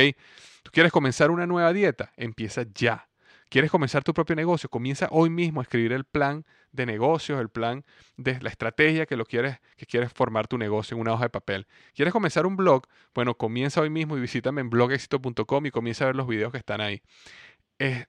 ¿Tú 0.63 0.71
quieres 0.71 0.91
comenzar 0.91 1.31
una 1.31 1.47
nueva 1.47 1.73
dieta? 1.73 2.13
Empieza 2.15 2.63
ya. 2.73 3.09
¿Quieres 3.49 3.69
comenzar 3.69 4.03
tu 4.03 4.13
propio 4.13 4.35
negocio? 4.35 4.69
Comienza 4.69 5.07
hoy 5.11 5.29
mismo 5.29 5.59
a 5.59 5.63
escribir 5.63 5.91
el 5.91 6.05
plan 6.05 6.45
de 6.71 6.85
negocios, 6.85 7.39
el 7.39 7.49
plan 7.49 7.83
de 8.17 8.39
la 8.41 8.49
estrategia 8.49 9.05
que 9.05 9.15
lo 9.15 9.25
quieres, 9.25 9.59
que 9.77 9.85
quieres 9.85 10.11
formar 10.13 10.47
tu 10.47 10.57
negocio 10.57 10.95
en 10.95 11.01
una 11.01 11.13
hoja 11.13 11.25
de 11.25 11.29
papel. 11.29 11.67
¿Quieres 11.93 12.13
comenzar 12.13 12.45
un 12.45 12.55
blog? 12.55 12.87
Bueno, 13.13 13.35
comienza 13.35 13.81
hoy 13.81 13.89
mismo 13.89 14.17
y 14.17 14.21
visítame 14.21 14.61
en 14.61 14.69
blogexito.com 14.69 15.65
y 15.65 15.71
comienza 15.71 16.05
a 16.05 16.07
ver 16.07 16.15
los 16.15 16.27
videos 16.27 16.51
que 16.51 16.57
están 16.57 16.81
ahí. 16.81 17.01
Es, 17.77 18.07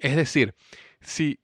es 0.00 0.16
decir, 0.16 0.54
si 1.00 1.40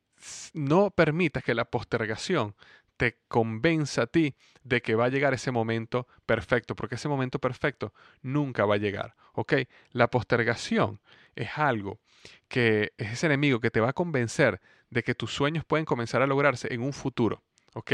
no 0.54 0.90
permitas 0.90 1.44
que 1.44 1.54
la 1.54 1.66
postergación 1.66 2.54
te 2.96 3.18
convenza 3.28 4.02
a 4.02 4.06
ti 4.06 4.34
de 4.62 4.80
que 4.80 4.94
va 4.94 5.06
a 5.06 5.08
llegar 5.08 5.34
ese 5.34 5.50
momento 5.50 6.08
perfecto, 6.24 6.74
porque 6.74 6.94
ese 6.94 7.08
momento 7.08 7.38
perfecto 7.38 7.92
nunca 8.22 8.64
va 8.64 8.76
a 8.76 8.78
llegar. 8.78 9.14
¿Ok? 9.34 9.54
La 9.92 10.08
postergación 10.08 11.00
es 11.34 11.58
algo 11.58 12.00
que 12.48 12.92
es 12.96 13.12
ese 13.12 13.26
enemigo 13.26 13.60
que 13.60 13.70
te 13.70 13.80
va 13.80 13.90
a 13.90 13.92
convencer 13.92 14.60
de 14.90 15.02
que 15.02 15.14
tus 15.14 15.32
sueños 15.32 15.64
pueden 15.64 15.84
comenzar 15.84 16.22
a 16.22 16.26
lograrse 16.26 16.72
en 16.72 16.82
un 16.82 16.92
futuro. 16.92 17.42
¿Ok? 17.74 17.92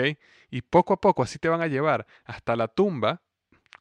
Y 0.50 0.62
poco 0.62 0.92
a 0.94 1.00
poco 1.00 1.22
así 1.22 1.38
te 1.38 1.48
van 1.48 1.60
a 1.60 1.66
llevar 1.66 2.06
hasta 2.24 2.54
la 2.54 2.68
tumba 2.68 3.22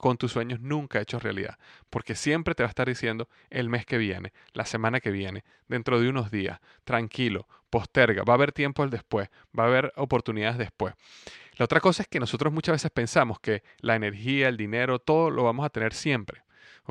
con 0.02 0.18
tus 0.18 0.32
sueños 0.32 0.60
nunca 0.60 1.00
hechos 1.00 1.22
realidad. 1.22 1.60
Porque 1.92 2.16
siempre 2.16 2.56
te 2.56 2.64
va 2.64 2.68
a 2.68 2.72
estar 2.72 2.88
diciendo 2.88 3.30
el 3.52 3.70
mes 3.70 3.86
que 3.86 4.00
viene, 4.00 4.34
la 4.54 4.66
semana 4.66 5.00
que 5.00 5.12
viene, 5.12 5.44
dentro 5.68 6.02
de 6.02 6.10
unos 6.10 6.32
días, 6.32 6.60
tranquilo, 6.84 7.48
posterga, 7.70 8.24
va 8.24 8.34
a 8.34 8.36
haber 8.36 8.52
tiempo 8.52 8.86
después, 8.88 9.30
va 9.58 9.66
a 9.66 9.68
haber 9.68 9.94
oportunidades 9.96 10.58
después. 10.58 10.96
La 11.56 11.66
otra 11.66 11.80
cosa 11.80 12.02
es 12.02 12.08
que 12.08 12.20
nosotros 12.20 12.52
muchas 12.52 12.74
veces 12.74 12.90
pensamos 12.90 13.40
que 13.40 13.62
la 13.80 13.96
energía, 13.96 14.48
el 14.48 14.58
dinero, 14.58 14.98
todo 14.98 15.30
lo 15.30 15.44
vamos 15.44 15.66
a 15.66 15.70
tener 15.70 15.94
siempre. 15.94 16.42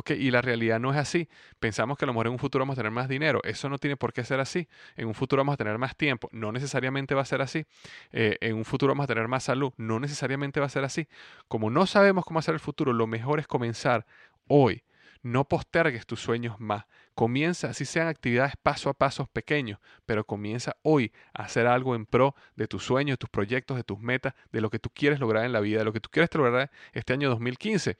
Y 0.08 0.30
la 0.30 0.40
realidad 0.42 0.80
no 0.80 0.90
es 0.90 0.96
así. 0.96 1.28
Pensamos 1.58 1.98
que 1.98 2.04
a 2.04 2.06
lo 2.06 2.12
mejor 2.12 2.26
en 2.26 2.32
un 2.32 2.38
futuro 2.38 2.62
vamos 2.62 2.74
a 2.74 2.80
tener 2.80 2.92
más 2.92 3.08
dinero. 3.08 3.40
Eso 3.44 3.68
no 3.68 3.78
tiene 3.78 3.96
por 3.96 4.12
qué 4.12 4.24
ser 4.24 4.40
así. 4.40 4.68
En 4.96 5.08
un 5.08 5.14
futuro 5.14 5.40
vamos 5.40 5.54
a 5.54 5.56
tener 5.56 5.78
más 5.78 5.96
tiempo. 5.96 6.28
No 6.32 6.52
necesariamente 6.52 7.14
va 7.14 7.22
a 7.22 7.26
ser 7.26 7.42
así. 7.42 7.66
Eh, 8.12 8.36
en 8.40 8.56
un 8.56 8.64
futuro 8.64 8.92
vamos 8.92 9.04
a 9.04 9.08
tener 9.08 9.28
más 9.28 9.44
salud. 9.44 9.72
No 9.76 10.00
necesariamente 10.00 10.60
va 10.60 10.66
a 10.66 10.70
ser 10.70 10.84
así. 10.84 11.08
Como 11.48 11.70
no 11.70 11.86
sabemos 11.86 12.24
cómo 12.24 12.38
hacer 12.38 12.54
el 12.54 12.60
futuro, 12.60 12.92
lo 12.92 13.06
mejor 13.06 13.40
es 13.40 13.46
comenzar 13.46 14.06
hoy. 14.46 14.84
No 15.22 15.44
postergues 15.44 16.06
tus 16.06 16.20
sueños 16.20 16.58
más. 16.60 16.86
Comienza, 17.14 17.68
así 17.68 17.84
sean 17.84 18.08
actividades 18.08 18.54
paso 18.62 18.88
a 18.88 18.94
paso 18.94 19.26
pequeños, 19.26 19.78
pero 20.06 20.24
comienza 20.24 20.76
hoy 20.82 21.12
a 21.34 21.42
hacer 21.42 21.66
algo 21.66 21.94
en 21.94 22.06
pro 22.06 22.34
de 22.56 22.66
tus 22.66 22.84
sueños, 22.84 23.14
de 23.14 23.18
tus 23.18 23.28
proyectos, 23.28 23.76
de 23.76 23.84
tus 23.84 23.98
metas, 23.98 24.32
de 24.50 24.62
lo 24.62 24.70
que 24.70 24.78
tú 24.78 24.88
quieres 24.88 25.20
lograr 25.20 25.44
en 25.44 25.52
la 25.52 25.60
vida, 25.60 25.80
de 25.80 25.84
lo 25.84 25.92
que 25.92 26.00
tú 26.00 26.08
quieres 26.10 26.30
lograr 26.34 26.70
este 26.92 27.12
año 27.12 27.28
2015 27.28 27.98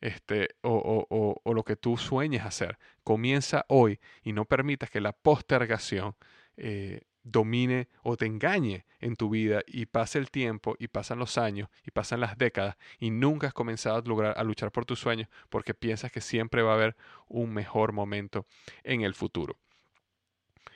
este, 0.00 0.56
o, 0.62 1.40
lo 1.44 1.64
que 1.64 1.76
tú 1.76 1.96
sueñes 1.96 2.44
hacer. 2.44 2.78
Comienza 3.04 3.64
hoy 3.68 4.00
y 4.22 4.32
no 4.32 4.44
permitas 4.44 4.90
que 4.90 5.00
la 5.00 5.12
postergación 5.12 6.14
eh, 6.56 7.02
domine 7.22 7.88
o 8.02 8.16
te 8.16 8.26
engañe 8.26 8.86
en 9.00 9.16
tu 9.16 9.30
vida 9.30 9.60
y 9.66 9.86
pase 9.86 10.18
el 10.18 10.30
tiempo 10.30 10.76
y 10.78 10.88
pasan 10.88 11.18
los 11.18 11.38
años 11.38 11.68
y 11.84 11.90
pasan 11.90 12.20
las 12.20 12.38
décadas 12.38 12.76
y 12.98 13.10
nunca 13.10 13.48
has 13.48 13.52
comenzado 13.52 13.96
a, 13.96 14.02
lograr, 14.02 14.34
a 14.38 14.44
luchar 14.44 14.70
por 14.70 14.84
tus 14.84 15.00
sueños 15.00 15.28
porque 15.48 15.74
piensas 15.74 16.12
que 16.12 16.20
siempre 16.20 16.62
va 16.62 16.72
a 16.72 16.74
haber 16.76 16.96
un 17.26 17.52
mejor 17.52 17.92
momento 17.92 18.46
en 18.84 19.02
el 19.02 19.14
futuro. 19.14 19.58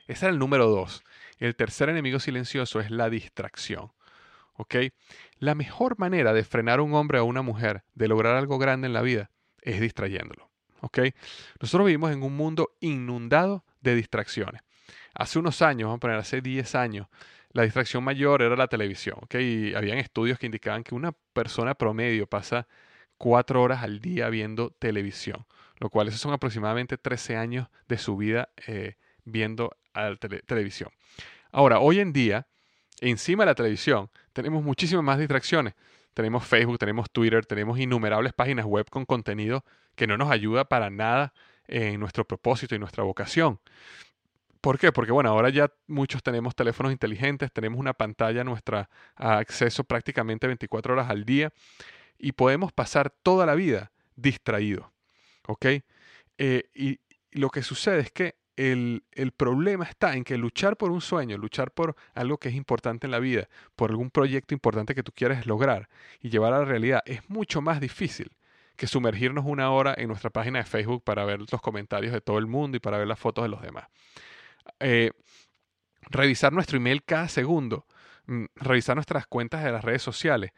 Ese 0.08 0.26
era 0.26 0.32
el 0.32 0.40
número 0.40 0.66
dos. 0.66 1.04
El 1.38 1.54
tercer 1.54 1.88
enemigo 1.88 2.18
silencioso 2.18 2.80
es 2.80 2.90
la 2.90 3.10
distracción. 3.10 3.92
La 5.38 5.54
mejor 5.54 5.98
manera 5.98 6.32
de 6.32 6.44
frenar 6.44 6.78
a 6.78 6.82
un 6.82 6.94
hombre 6.94 7.18
o 7.18 7.22
a 7.22 7.24
una 7.24 7.42
mujer 7.42 7.84
de 7.94 8.08
lograr 8.08 8.36
algo 8.36 8.58
grande 8.58 8.86
en 8.86 8.92
la 8.92 9.02
vida 9.02 9.30
es 9.62 9.80
distrayéndolo. 9.80 10.50
¿Ok? 10.80 10.98
Nosotros 11.60 11.86
vivimos 11.86 12.12
en 12.12 12.22
un 12.22 12.36
mundo 12.36 12.70
inundado 12.80 13.64
de 13.80 13.94
distracciones. 13.94 14.62
Hace 15.14 15.38
unos 15.38 15.62
años, 15.62 15.86
vamos 15.86 15.98
a 15.98 16.00
poner 16.00 16.16
hace 16.18 16.40
10 16.40 16.74
años, 16.74 17.08
la 17.52 17.64
distracción 17.64 18.04
mayor 18.04 18.42
era 18.42 18.56
la 18.56 18.68
televisión. 18.68 19.18
¿ok? 19.22 19.34
Habían 19.76 19.98
estudios 19.98 20.38
que 20.38 20.46
indicaban 20.46 20.84
que 20.84 20.94
una 20.94 21.12
persona 21.32 21.74
promedio 21.74 22.26
pasa 22.26 22.66
4 23.18 23.62
horas 23.62 23.82
al 23.82 24.00
día 24.00 24.28
viendo 24.30 24.70
televisión, 24.70 25.46
lo 25.78 25.90
cual 25.90 26.08
esos 26.08 26.20
son 26.20 26.32
aproximadamente 26.32 26.96
13 26.96 27.36
años 27.36 27.68
de 27.88 27.98
su 27.98 28.16
vida 28.16 28.50
eh, 28.66 28.96
viendo 29.24 29.76
a 29.92 30.14
televisión. 30.46 30.90
Ahora, 31.52 31.80
hoy 31.80 32.00
en 32.00 32.12
día, 32.12 32.46
encima 33.00 33.42
de 33.44 33.50
la 33.50 33.54
televisión, 33.54 34.10
tenemos 34.32 34.62
muchísimas 34.62 35.04
más 35.04 35.18
distracciones. 35.18 35.74
Tenemos 36.14 36.44
Facebook, 36.46 36.78
tenemos 36.78 37.10
Twitter, 37.10 37.46
tenemos 37.46 37.78
innumerables 37.78 38.32
páginas 38.32 38.66
web 38.66 38.88
con 38.90 39.04
contenido 39.04 39.64
que 39.94 40.06
no 40.06 40.16
nos 40.16 40.30
ayuda 40.30 40.64
para 40.64 40.90
nada 40.90 41.32
en 41.66 42.00
nuestro 42.00 42.24
propósito 42.24 42.74
y 42.74 42.78
nuestra 42.78 43.04
vocación. 43.04 43.60
¿Por 44.60 44.78
qué? 44.78 44.92
Porque 44.92 45.12
bueno, 45.12 45.30
ahora 45.30 45.48
ya 45.48 45.72
muchos 45.86 46.22
tenemos 46.22 46.54
teléfonos 46.54 46.92
inteligentes, 46.92 47.50
tenemos 47.52 47.78
una 47.78 47.94
pantalla 47.94 48.42
a 48.42 48.44
nuestro 48.44 48.86
acceso 49.16 49.84
prácticamente 49.84 50.46
24 50.46 50.92
horas 50.92 51.08
al 51.08 51.24
día 51.24 51.52
y 52.18 52.32
podemos 52.32 52.72
pasar 52.72 53.10
toda 53.22 53.46
la 53.46 53.54
vida 53.54 53.92
distraídos. 54.16 54.86
¿Ok? 55.46 55.66
Eh, 56.38 56.64
y 56.74 57.00
lo 57.32 57.48
que 57.48 57.62
sucede 57.62 58.00
es 58.00 58.10
que 58.10 58.34
el, 58.60 59.32
problema 59.36 59.84
está 59.84 60.14
en 60.14 60.24
que 60.24 60.36
luchar 60.36 60.76
por 60.76 60.90
un 60.90 61.00
sueño, 61.00 61.38
luchar 61.38 61.70
por 61.70 61.96
algo 62.14 62.36
que 62.36 62.50
es 62.50 62.54
importante 62.54 63.06
en 63.06 63.10
la 63.10 63.18
vida, 63.18 63.48
por 63.74 63.90
algún 63.90 64.10
proyecto 64.10 64.52
importante 64.52 64.94
que 64.94 65.02
tú 65.02 65.12
quieres 65.12 65.46
lograr 65.46 65.88
y 66.20 66.28
llevar 66.28 66.52
a 66.52 66.58
la 66.58 66.64
realidad, 66.66 67.02
es 67.06 67.28
mucho 67.30 67.62
más 67.62 67.80
difícil 67.80 68.30
que 68.76 68.86
sumergirnos 68.86 69.44
una 69.46 69.70
hora 69.70 69.94
en 69.96 70.08
nuestra 70.08 70.28
página 70.28 70.58
de 70.58 70.66
Facebook 70.66 71.02
para 71.04 71.24
ver 71.24 71.40
los 71.40 71.60
comentarios 71.62 72.12
de 72.12 72.20
todo 72.20 72.38
el 72.38 72.46
mundo 72.46 72.76
y 72.76 72.80
para 72.80 72.98
ver 72.98 73.06
las 73.06 73.18
fotos 73.18 73.44
de 73.44 73.48
los 73.48 73.62
demás. 73.62 73.88
Eh, 74.78 75.12
revisar 76.10 76.52
nuestro 76.52 76.76
email 76.76 77.02
cada 77.02 77.28
segundo, 77.28 77.86
mm, 78.26 78.44
revisar 78.56 78.94
nuestras 78.94 79.26
cuentas 79.26 79.64
de 79.64 79.72
las 79.72 79.84
redes 79.84 80.02
sociales, 80.02 80.50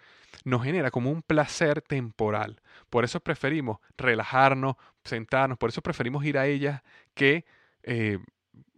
nos 0.45 0.65
genera 0.65 0.91
como 0.91 1.11
un 1.11 1.23
placer 1.23 1.83
temporal. 1.83 2.61
Por 2.91 3.05
eso 3.05 3.21
preferimos 3.21 3.79
relajarnos, 3.97 4.75
sentarnos, 5.05 5.57
por 5.57 5.71
eso 5.71 5.83
preferimos 5.83 6.25
ir 6.25 6.39
a 6.39 6.47
ellas 6.47 6.83
que 7.15 7.45
eh, 7.83 8.19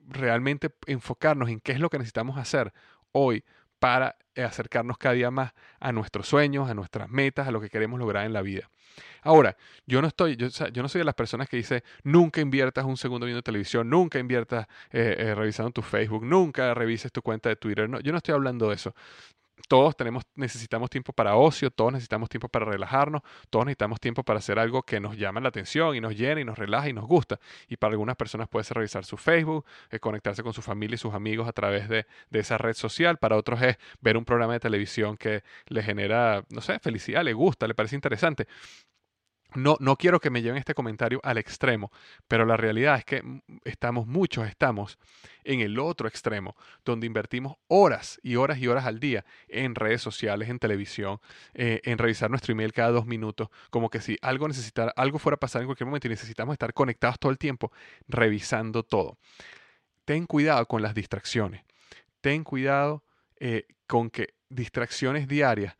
realmente 0.06 0.70
enfocarnos 0.87 1.49
en 1.49 1.61
qué 1.61 1.73
es 1.73 1.80
lo 1.80 1.90
que 1.90 1.99
necesitamos 1.99 2.38
hacer 2.38 2.73
hoy 3.12 3.44
para 3.78 4.16
acercarnos 4.37 4.99
cada 4.99 5.14
día 5.14 5.30
más 5.30 5.52
a 5.78 5.92
nuestros 5.92 6.26
sueños, 6.26 6.70
a 6.70 6.75
nuestras 6.75 7.08
metas, 7.11 7.46
a 7.46 7.50
lo 7.50 7.61
que 7.61 7.68
queremos 7.68 7.99
lograr 7.99 8.26
en 8.26 8.32
la 8.32 8.42
vida. 8.42 8.70
Ahora, 9.23 9.56
yo 9.87 10.00
no 10.00 10.08
estoy, 10.08 10.37
yo, 10.37 10.49
no 10.82 10.88
soy 10.88 11.00
de 11.00 11.04
las 11.04 11.14
personas 11.14 11.49
que 11.49 11.56
dice 11.56 11.82
nunca 12.02 12.40
inviertas 12.40 12.84
un 12.84 12.96
segundo 12.96 13.26
viendo 13.26 13.42
televisión, 13.42 13.88
nunca 13.90 14.18
inviertas 14.18 14.66
eh, 14.90 15.16
eh, 15.18 15.34
revisando 15.34 15.73
tu 15.73 15.82
Facebook, 15.82 16.25
nunca 16.25 16.75
revises 16.75 17.11
tu 17.12 17.23
cuenta 17.23 17.49
de 17.49 17.56
Twitter. 17.56 17.88
No, 17.88 18.00
yo 18.00 18.12
no 18.12 18.18
estoy 18.18 18.34
hablando 18.34 18.68
de 18.68 18.75
eso 18.76 18.94
todos 19.68 19.96
tenemos, 19.96 20.25
necesitamos 20.34 20.90
tiempo 20.90 21.12
para 21.12 21.37
ocio, 21.37 21.70
todos 21.70 21.92
necesitamos 21.92 22.28
tiempo 22.28 22.49
para 22.49 22.64
relajarnos, 22.66 23.23
todos 23.50 23.66
necesitamos 23.66 24.00
tiempo 24.00 24.23
para 24.23 24.38
hacer 24.38 24.58
algo 24.58 24.82
que 24.82 25.00
nos 25.00 25.16
llama 25.16 25.40
la 25.40 25.49
atención 25.49 25.96
y 25.96 26.00
nos 26.00 26.16
llena 26.16 26.40
y 26.40 26.44
nos 26.44 26.58
relaja 26.58 26.88
y 26.88 26.92
nos 26.92 27.06
gusta. 27.06 27.40
Y 27.68 27.76
para 27.76 27.92
algunas 27.92 28.16
personas 28.16 28.49
puede 28.49 28.64
ser 28.64 28.76
revisar 28.76 29.04
su 29.04 29.16
Facebook, 29.16 29.64
eh, 29.90 29.99
conectarse 30.00 30.42
con 30.42 30.52
su 30.52 30.62
familia 30.62 30.94
y 30.94 30.99
sus 30.99 31.14
amigos 31.14 31.49
a 31.49 31.52
través 31.52 31.88
de, 31.88 32.06
de, 32.30 32.38
esa 32.38 32.58
red 32.58 32.75
social. 32.75 33.18
Para 33.18 33.37
otros 33.37 33.62
es 33.62 33.78
ver 34.00 34.16
un 34.16 34.25
programa 34.25 34.54
de 34.54 34.61
televisión 34.61 35.16
que 35.16 35.42
le 35.66 35.82
genera, 35.82 36.44
no 36.50 36.61
sé, 36.61 36.78
felicidad, 36.80 37.25
le 37.25 37.32
gusta, 37.32 37.66
le 37.66 37.75
parece 37.75 37.94
interesante. 37.94 38.46
No, 39.54 39.76
no 39.78 39.96
quiero 39.96 40.18
que 40.18 40.30
me 40.30 40.42
lleven 40.42 40.58
este 40.58 40.75
comentario 40.75 41.20
al 41.23 41.38
extremo, 41.38 41.92
pero 42.26 42.44
la 42.44 42.56
realidad 42.56 42.99
es 42.99 43.04
que 43.04 43.23
estamos, 43.64 44.06
muchos 44.06 44.49
estamos 44.49 44.99
en 45.44 45.61
el 45.61 45.78
otro 45.78 46.08
extremo, 46.08 46.56
donde 46.84 47.06
invertimos 47.06 47.56
horas 47.68 48.18
y 48.23 48.37
horas 48.37 48.58
y 48.58 48.66
horas 48.66 48.84
al 48.84 48.99
día 48.99 49.25
en 49.49 49.75
redes 49.75 50.02
sociales, 50.02 50.49
en 50.49 50.58
televisión, 50.58 51.20
eh, 51.54 51.80
en 51.84 51.99
revisar 51.99 52.30
nuestro 52.30 52.52
email 52.52 52.73
cada 52.73 52.90
dos 52.90 53.06
minutos, 53.06 53.49
como 53.70 53.90
que 53.90 54.00
si 54.00 54.18
algo 54.23 54.49
algo 54.96 55.18
fuera 55.18 55.37
a 55.37 55.40
pasar 55.40 55.62
en 55.62 55.68
cualquier 55.68 55.87
momento 55.87 56.08
y 56.08 56.11
necesitamos 56.11 56.54
estar 56.54 56.75
conectados 56.75 57.18
todo 57.18 57.30
el 57.30 57.38
tiempo, 57.38 57.70
revisando 58.08 58.82
todo. 58.82 59.18
Ten 60.04 60.26
cuidado 60.26 60.66
con 60.66 60.82
las 60.82 60.94
distracciones. 60.94 61.62
Ten 62.20 62.44
cuidado 62.44 63.04
eh, 63.38 63.66
con 63.87 64.11
que 64.11 64.34
distracciones 64.49 65.28
diarias 65.28 65.76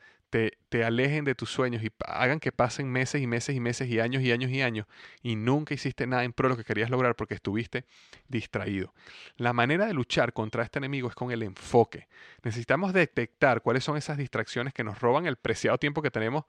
te, 0.69 0.85
alejen 0.85 1.25
de 1.25 1.37
tus 1.37 1.51
sueños 1.51 1.83
y 1.85 1.93
hagan 2.09 2.41
que 2.41 2.51
pasen 2.51 2.91
meses 2.91 3.23
y 3.23 3.27
meses 3.29 3.55
y 3.55 3.61
meses 3.61 3.89
y 3.89 4.01
años 4.01 4.21
y 4.21 4.33
años 4.33 4.51
y 4.51 4.63
años 4.63 4.87
y 5.23 5.37
nunca 5.37 5.75
hiciste 5.75 6.09
nada 6.09 6.25
en 6.25 6.33
pro 6.33 6.49
de 6.49 6.55
lo 6.55 6.57
que 6.57 6.65
querías 6.65 6.91
lograr 6.91 7.15
porque 7.15 7.35
estuviste 7.35 7.85
distraído. 8.29 8.93
La 9.37 9.53
manera 9.53 9.87
de 9.87 9.95
luchar 9.95 10.33
contra 10.33 10.65
este 10.65 10.81
enemigo 10.81 11.09
es 11.09 11.15
con 11.15 11.31
el 11.31 11.45
enfoque. 11.45 12.09
Necesitamos 12.43 12.93
detectar 12.93 13.63
cuáles 13.63 13.85
son 13.85 13.97
esas 13.97 14.19
distracciones 14.19 14.75
que 14.75 14.83
nos 14.83 14.99
roban 14.99 15.27
el 15.27 15.37
preciado 15.37 15.79
tiempo 15.79 16.03
que 16.03 16.11
tenemos 16.11 16.45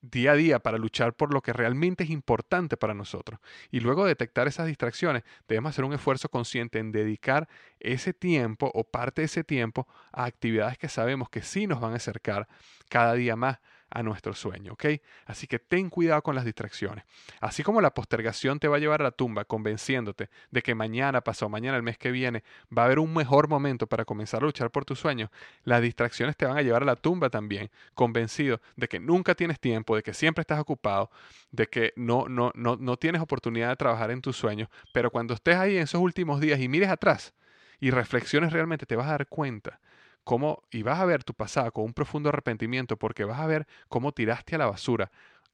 día 0.00 0.32
a 0.32 0.34
día 0.34 0.58
para 0.60 0.78
luchar 0.78 1.14
por 1.14 1.32
lo 1.32 1.42
que 1.42 1.52
realmente 1.52 2.04
es 2.04 2.10
importante 2.10 2.76
para 2.76 2.94
nosotros. 2.94 3.40
Y 3.70 3.80
luego 3.80 4.04
de 4.04 4.10
detectar 4.10 4.48
esas 4.48 4.66
distracciones, 4.66 5.24
debemos 5.48 5.70
hacer 5.70 5.84
un 5.84 5.92
esfuerzo 5.92 6.28
consciente 6.28 6.78
en 6.78 6.92
dedicar 6.92 7.48
ese 7.80 8.12
tiempo 8.12 8.70
o 8.74 8.84
parte 8.84 9.22
de 9.22 9.26
ese 9.26 9.44
tiempo 9.44 9.86
a 10.12 10.24
actividades 10.24 10.78
que 10.78 10.88
sabemos 10.88 11.28
que 11.28 11.42
sí 11.42 11.66
nos 11.66 11.80
van 11.80 11.92
a 11.92 11.96
acercar 11.96 12.48
cada 12.88 13.14
día 13.14 13.36
más 13.36 13.58
a 13.90 14.02
nuestro 14.02 14.34
sueño, 14.34 14.74
¿ok? 14.74 14.84
Así 15.26 15.46
que 15.46 15.58
ten 15.58 15.88
cuidado 15.90 16.22
con 16.22 16.34
las 16.34 16.44
distracciones. 16.44 17.04
Así 17.40 17.62
como 17.62 17.80
la 17.80 17.94
postergación 17.94 18.58
te 18.58 18.68
va 18.68 18.76
a 18.76 18.80
llevar 18.80 19.00
a 19.00 19.04
la 19.04 19.10
tumba 19.10 19.44
convenciéndote 19.44 20.28
de 20.50 20.62
que 20.62 20.74
mañana, 20.74 21.20
pasado 21.22 21.48
mañana, 21.48 21.76
el 21.76 21.82
mes 21.82 21.98
que 21.98 22.10
viene, 22.10 22.44
va 22.76 22.82
a 22.82 22.84
haber 22.86 22.98
un 22.98 23.14
mejor 23.14 23.48
momento 23.48 23.86
para 23.86 24.04
comenzar 24.04 24.42
a 24.42 24.46
luchar 24.46 24.70
por 24.70 24.84
tus 24.84 24.98
sueños, 24.98 25.30
las 25.64 25.80
distracciones 25.80 26.36
te 26.36 26.46
van 26.46 26.58
a 26.58 26.62
llevar 26.62 26.82
a 26.82 26.86
la 26.86 26.96
tumba 26.96 27.30
también, 27.30 27.70
convencido 27.94 28.60
de 28.76 28.88
que 28.88 29.00
nunca 29.00 29.34
tienes 29.34 29.58
tiempo, 29.58 29.96
de 29.96 30.02
que 30.02 30.14
siempre 30.14 30.42
estás 30.42 30.60
ocupado, 30.60 31.10
de 31.50 31.66
que 31.66 31.92
no, 31.96 32.28
no, 32.28 32.52
no, 32.54 32.76
no 32.76 32.96
tienes 32.96 33.22
oportunidad 33.22 33.70
de 33.70 33.76
trabajar 33.76 34.10
en 34.10 34.20
tus 34.20 34.36
sueños, 34.36 34.68
pero 34.92 35.10
cuando 35.10 35.34
estés 35.34 35.56
ahí 35.56 35.76
en 35.76 35.84
esos 35.84 36.00
últimos 36.00 36.40
días 36.40 36.60
y 36.60 36.68
mires 36.68 36.90
atrás 36.90 37.34
y 37.80 37.90
reflexiones 37.90 38.52
realmente, 38.52 38.86
te 38.86 38.96
vas 38.96 39.06
a 39.06 39.12
dar 39.12 39.28
cuenta 39.28 39.80
y 40.70 40.82
vas 40.82 40.98
a 40.98 41.04
ver 41.06 41.24
tu 41.24 41.32
pasado 41.32 41.72
con 41.72 41.84
un 41.84 41.94
profundo 41.94 42.28
arrepentimiento 42.28 42.96
porque 42.96 43.24
vas 43.24 43.40
a 43.40 43.46
ver 43.46 43.66
cómo 43.88 44.12
tiraste 44.12 44.56
a 44.56 44.58
la 44.58 44.66
basura 44.66 45.10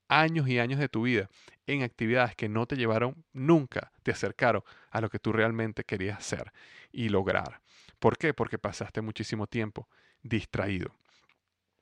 años 0.09 0.49
y 0.49 0.59
años 0.59 0.81
de 0.81 0.89
tu 0.89 1.03
vida 1.03 1.29
en 1.67 1.83
actividades 1.83 2.35
que 2.35 2.49
no 2.49 2.67
te 2.67 2.77
llevaron 2.77 3.25
nunca, 3.33 3.93
te 4.03 4.11
acercaron 4.11 4.63
a 4.91 5.01
lo 5.01 5.09
que 5.11 5.19
tú 5.19 5.33
realmente 5.33 5.85
querías 5.85 6.19
hacer 6.19 6.53
y 6.93 7.09
lograr. 7.09 7.61
¿Por 7.99 8.19
qué? 8.19 8.35
Porque 8.35 8.59
pasaste 8.59 9.01
muchísimo 9.01 9.47
tiempo 9.47 9.89
distraído. 10.23 10.95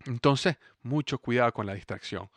Entonces, 0.06 0.56
mucho 0.82 1.18
cuidado 1.18 1.52
con 1.52 1.66
la 1.66 1.75
distracción. 1.75 2.28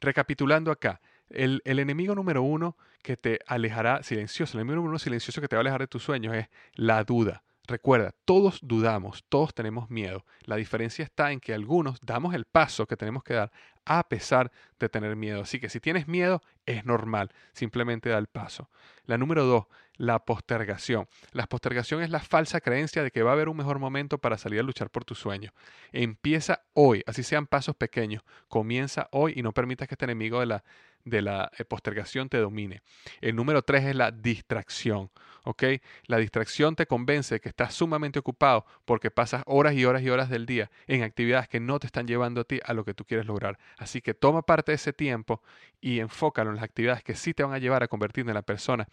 Recapitulando 0.00 0.70
acá, 0.70 1.00
el, 1.28 1.62
el, 1.64 1.78
enemigo 1.78 2.14
número 2.14 2.42
uno 2.42 2.76
que 3.02 3.16
te 3.16 3.38
alejará 3.46 4.02
silencioso, 4.02 4.56
el 4.56 4.60
enemigo 4.60 4.76
número 4.76 4.90
uno 4.90 4.98
silencioso 4.98 5.40
que 5.40 5.48
te 5.48 5.56
va 5.56 5.60
a 5.60 5.62
alejar 5.62 5.80
de 5.80 5.86
tus 5.86 6.02
sueños 6.02 6.34
es 6.34 6.48
la 6.74 7.04
duda. 7.04 7.42
Recuerda, 7.70 8.16
todos 8.24 8.58
dudamos, 8.62 9.24
todos 9.28 9.54
tenemos 9.54 9.90
miedo. 9.90 10.26
La 10.44 10.56
diferencia 10.56 11.04
está 11.04 11.30
en 11.30 11.38
que 11.38 11.54
algunos 11.54 12.00
damos 12.00 12.34
el 12.34 12.44
paso 12.44 12.84
que 12.88 12.96
tenemos 12.96 13.22
que 13.22 13.34
dar 13.34 13.52
a 13.84 14.08
pesar 14.08 14.50
de 14.80 14.88
tener 14.88 15.14
miedo. 15.14 15.42
Así 15.42 15.60
que 15.60 15.68
si 15.68 15.78
tienes 15.78 16.08
miedo, 16.08 16.42
es 16.66 16.84
normal, 16.84 17.30
simplemente 17.52 18.08
da 18.08 18.18
el 18.18 18.26
paso. 18.26 18.70
La 19.04 19.18
número 19.18 19.44
dos, 19.44 19.66
la 19.94 20.18
postergación. 20.24 21.06
La 21.30 21.46
postergación 21.46 22.02
es 22.02 22.10
la 22.10 22.18
falsa 22.18 22.60
creencia 22.60 23.04
de 23.04 23.12
que 23.12 23.22
va 23.22 23.30
a 23.30 23.34
haber 23.34 23.48
un 23.48 23.56
mejor 23.56 23.78
momento 23.78 24.18
para 24.18 24.36
salir 24.36 24.58
a 24.58 24.64
luchar 24.64 24.90
por 24.90 25.04
tus 25.04 25.20
sueños. 25.20 25.52
Empieza 25.92 26.62
hoy, 26.72 27.04
así 27.06 27.22
sean 27.22 27.46
pasos 27.46 27.76
pequeños. 27.76 28.24
Comienza 28.48 29.06
hoy 29.12 29.34
y 29.36 29.42
no 29.42 29.52
permitas 29.52 29.86
que 29.86 29.94
este 29.94 30.06
enemigo 30.06 30.40
de 30.40 30.46
la, 30.46 30.64
de 31.04 31.22
la 31.22 31.50
eh, 31.58 31.64
postergación 31.64 32.28
te 32.28 32.38
domine. 32.38 32.82
El 33.20 33.36
número 33.36 33.62
tres 33.62 33.84
es 33.84 33.94
la 33.94 34.10
distracción. 34.10 35.10
¿ok? 35.44 35.62
La 36.06 36.18
distracción 36.18 36.76
te 36.76 36.86
convence 36.86 37.40
que 37.40 37.48
estás 37.48 37.74
sumamente 37.74 38.18
ocupado 38.18 38.66
porque 38.84 39.10
pasas 39.10 39.42
horas 39.46 39.74
y 39.74 39.84
horas 39.84 40.02
y 40.02 40.10
horas 40.10 40.28
del 40.28 40.46
día 40.46 40.70
en 40.86 41.02
actividades 41.02 41.48
que 41.48 41.60
no 41.60 41.78
te 41.78 41.86
están 41.86 42.06
llevando 42.06 42.42
a 42.42 42.44
ti 42.44 42.60
a 42.64 42.74
lo 42.74 42.84
que 42.84 42.94
tú 42.94 43.04
quieres 43.04 43.26
lograr. 43.26 43.58
Así 43.78 44.00
que 44.00 44.14
toma 44.14 44.42
parte 44.42 44.72
de 44.72 44.76
ese 44.76 44.92
tiempo 44.92 45.42
y 45.80 46.00
enfócalo 46.00 46.50
en 46.50 46.56
las 46.56 46.64
actividades 46.64 47.02
que 47.02 47.14
sí 47.14 47.34
te 47.34 47.42
van 47.42 47.54
a 47.54 47.58
llevar 47.58 47.82
a 47.82 47.88
convertirte 47.88 48.30
en 48.30 48.34
la 48.34 48.42
persona 48.42 48.86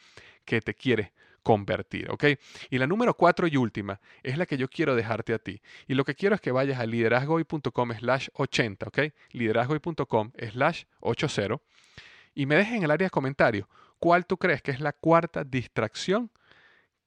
que 0.46 0.62
te 0.62 0.74
quieres 0.74 1.12
convertir, 1.48 2.12
¿ok? 2.12 2.26
Y 2.70 2.78
la 2.78 2.88
número 2.88 3.14
cuatro 3.14 3.48
y 3.48 3.56
última 3.56 4.02
es 4.22 4.38
la 4.38 4.46
que 4.46 4.58
yo 4.58 4.68
quiero 4.68 4.96
dejarte 4.96 5.34
a 5.34 5.40
ti. 5.40 5.62
Y 5.88 5.94
lo 5.94 6.04
que 6.04 6.14
quiero 6.14 6.36
es 6.36 6.42
que 6.42 6.52
vayas 6.52 6.78
a 6.78 6.86
liderazgoy.com 6.86 7.94
slash 7.94 8.28
80, 8.34 8.86
¿ok? 8.86 9.00
liderazgoy.com 9.32 10.32
slash 10.52 10.84
80 11.00 11.62
y 12.36 12.46
me 12.48 12.58
dejes 12.58 12.74
en 12.76 12.84
el 12.84 12.92
área 12.92 13.06
de 13.06 13.12
comentarios 13.12 13.66
cuál 13.98 14.26
tú 14.26 14.36
crees 14.36 14.62
que 14.62 14.72
es 14.72 14.82
la 14.82 14.92
cuarta 14.92 15.46
distracción 15.46 16.32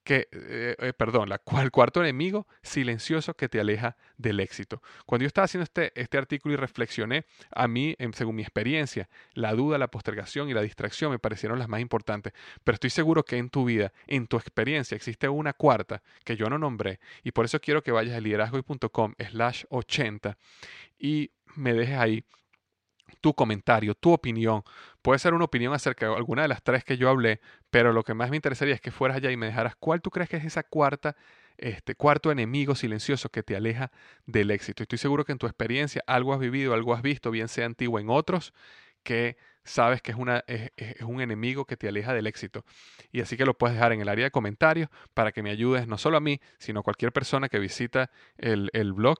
que, 0.03 0.27
eh, 0.31 0.75
eh, 0.79 0.93
perdón, 0.93 1.29
la, 1.29 1.41
el 1.61 1.71
cuarto 1.71 2.01
enemigo 2.01 2.47
silencioso 2.63 3.35
que 3.35 3.49
te 3.49 3.59
aleja 3.59 3.97
del 4.17 4.39
éxito. 4.39 4.81
Cuando 5.05 5.23
yo 5.23 5.27
estaba 5.27 5.45
haciendo 5.45 5.63
este, 5.63 5.91
este 5.99 6.17
artículo 6.17 6.53
y 6.53 6.57
reflexioné, 6.57 7.25
a 7.51 7.67
mí, 7.67 7.95
según 8.13 8.35
mi 8.35 8.41
experiencia, 8.41 9.09
la 9.33 9.53
duda, 9.53 9.77
la 9.77 9.89
postergación 9.89 10.49
y 10.49 10.53
la 10.53 10.61
distracción 10.61 11.11
me 11.11 11.19
parecieron 11.19 11.59
las 11.59 11.69
más 11.69 11.81
importantes, 11.81 12.33
pero 12.63 12.75
estoy 12.75 12.89
seguro 12.89 13.23
que 13.23 13.37
en 13.37 13.49
tu 13.49 13.65
vida, 13.65 13.93
en 14.07 14.27
tu 14.27 14.37
experiencia, 14.37 14.95
existe 14.95 15.29
una 15.29 15.53
cuarta 15.53 16.01
que 16.23 16.35
yo 16.35 16.49
no 16.49 16.57
nombré 16.57 16.99
y 17.23 17.31
por 17.31 17.45
eso 17.45 17.59
quiero 17.59 17.83
que 17.83 17.91
vayas 17.91 18.15
a 18.15 18.21
liderazgo.com 18.21 19.13
slash 19.29 19.65
80 19.69 20.37
y 20.99 21.31
me 21.55 21.73
dejes 21.73 21.97
ahí 21.97 22.25
tu 23.19 23.33
comentario, 23.33 23.93
tu 23.95 24.11
opinión. 24.11 24.63
Puede 25.01 25.19
ser 25.19 25.33
una 25.33 25.45
opinión 25.45 25.73
acerca 25.73 26.07
de 26.07 26.15
alguna 26.15 26.43
de 26.43 26.47
las 26.47 26.61
tres 26.63 26.83
que 26.83 26.97
yo 26.97 27.09
hablé, 27.09 27.41
pero 27.69 27.91
lo 27.91 28.03
que 28.03 28.13
más 28.13 28.29
me 28.29 28.35
interesaría 28.35 28.75
es 28.75 28.81
que 28.81 28.91
fueras 28.91 29.17
allá 29.17 29.31
y 29.31 29.37
me 29.37 29.47
dejaras 29.47 29.75
cuál 29.75 30.01
tú 30.01 30.11
crees 30.11 30.29
que 30.29 30.37
es 30.37 30.45
esa 30.45 30.63
cuarta, 30.63 31.15
este 31.57 31.95
cuarto 31.95 32.31
enemigo 32.31 32.75
silencioso 32.75 33.29
que 33.29 33.43
te 33.43 33.55
aleja 33.55 33.91
del 34.25 34.51
éxito. 34.51 34.83
Estoy 34.83 34.99
seguro 34.99 35.25
que 35.25 35.31
en 35.31 35.37
tu 35.39 35.47
experiencia 35.47 36.03
algo 36.05 36.33
has 36.33 36.39
vivido, 36.39 36.73
algo 36.73 36.93
has 36.93 37.01
visto, 37.01 37.31
bien 37.31 37.47
sea 37.47 37.65
antiguo 37.65 37.99
en 37.99 38.09
otros, 38.09 38.53
que 39.03 39.37
sabes 39.63 40.01
que 40.01 40.11
es, 40.11 40.17
una, 40.17 40.43
es, 40.47 40.71
un 41.01 41.21
enemigo 41.21 41.65
que 41.65 41.77
te 41.77 41.87
aleja 41.87 42.13
del 42.13 42.27
éxito. 42.27 42.65
Y 43.11 43.21
así 43.21 43.37
que 43.37 43.45
lo 43.45 43.57
puedes 43.57 43.75
dejar 43.75 43.93
en 43.93 44.01
el 44.01 44.09
área 44.09 44.25
de 44.25 44.31
comentarios 44.31 44.89
para 45.13 45.31
que 45.31 45.43
me 45.43 45.49
ayudes 45.49 45.87
no 45.87 45.97
solo 45.97 46.17
a 46.17 46.21
mí, 46.21 46.39
sino 46.59 46.81
a 46.81 46.83
cualquier 46.83 47.11
persona 47.11 47.49
que 47.49 47.59
visita 47.59 48.11
el, 48.37 48.69
el 48.73 48.93
blog 48.93 49.19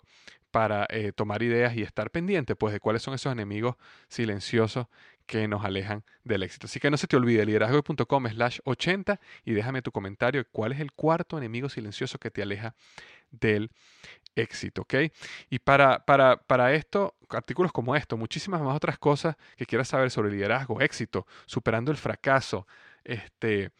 para 0.51 0.85
eh, 0.89 1.13
tomar 1.13 1.41
ideas 1.41 1.75
y 1.75 1.81
estar 1.81 2.11
pendiente 2.11 2.55
pues 2.55 2.73
de 2.73 2.79
cuáles 2.79 3.01
son 3.01 3.13
esos 3.13 3.31
enemigos 3.31 3.75
silenciosos 4.09 4.87
que 5.31 5.47
nos 5.47 5.63
alejan 5.63 6.03
del 6.25 6.43
éxito. 6.43 6.67
Así 6.67 6.81
que 6.81 6.91
no 6.91 6.97
se 6.97 7.07
te 7.07 7.15
olvide, 7.15 7.45
liderazgo.com 7.45 8.27
slash 8.27 8.59
80 8.65 9.17
y 9.45 9.53
déjame 9.53 9.81
tu 9.81 9.93
comentario 9.93 10.45
cuál 10.51 10.73
es 10.73 10.81
el 10.81 10.91
cuarto 10.91 11.37
enemigo 11.37 11.69
silencioso 11.69 12.19
que 12.19 12.29
te 12.29 12.41
aleja 12.41 12.75
del 13.31 13.71
éxito, 14.35 14.81
¿ok? 14.81 14.95
Y 15.49 15.59
para, 15.59 16.03
para, 16.05 16.35
para 16.35 16.73
esto, 16.73 17.15
artículos 17.29 17.71
como 17.71 17.95
esto, 17.95 18.17
muchísimas 18.17 18.61
más 18.61 18.75
otras 18.75 18.99
cosas 18.99 19.37
que 19.55 19.65
quieras 19.65 19.87
saber 19.87 20.11
sobre 20.11 20.31
liderazgo, 20.31 20.81
éxito, 20.81 21.25
superando 21.45 21.91
el 21.91 21.97
fracaso, 21.97 22.67
este, 23.05 23.71